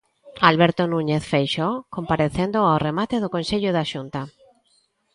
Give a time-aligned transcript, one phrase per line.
[0.49, 4.21] Alberto Núñez Feixóo comparecendo ao remate do Consello da Xunta.